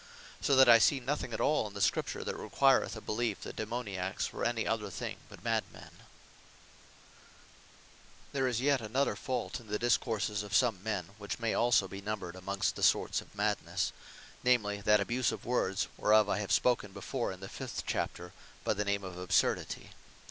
So 0.41 0.55
that 0.55 0.67
I 0.67 0.79
see 0.79 0.99
nothing 0.99 1.31
at 1.31 1.39
all 1.39 1.67
in 1.67 1.75
the 1.75 1.79
Scripture, 1.79 2.23
that 2.23 2.35
requireth 2.35 2.95
a 2.95 3.01
beliefe, 3.01 3.41
that 3.41 3.55
Daemoniacks 3.55 4.33
were 4.33 4.43
any 4.43 4.65
other 4.65 4.89
thing 4.89 5.17
but 5.29 5.43
Mad 5.43 5.63
men. 5.71 5.91
Insignificant 6.01 6.45
Speech 7.03 8.31
There 8.31 8.47
is 8.47 8.61
yet 8.61 8.81
another 8.81 9.15
fault 9.15 9.59
in 9.59 9.67
the 9.67 9.77
Discourses 9.77 10.41
of 10.41 10.55
some 10.55 10.81
men; 10.81 11.09
which 11.19 11.37
may 11.37 11.53
also 11.53 11.87
be 11.87 12.01
numbred 12.01 12.35
amongst 12.35 12.75
the 12.75 12.81
sorts 12.81 13.21
of 13.21 13.35
Madnesse; 13.35 13.91
namely, 14.43 14.81
that 14.81 14.99
abuse 14.99 15.31
of 15.31 15.45
words, 15.45 15.87
whereof 15.97 16.27
I 16.27 16.39
have 16.39 16.51
spoken 16.51 16.93
before 16.93 17.31
in 17.31 17.39
the 17.39 17.47
fifth 17.47 17.83
chapter, 17.85 18.33
by 18.63 18.73
the 18.73 18.83
Name 18.85 19.03
of 19.03 19.19
Absurdity. 19.19 19.91